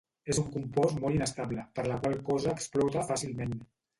[0.33, 3.57] És un compost molt inestable per la qual cosa explota fàcilment.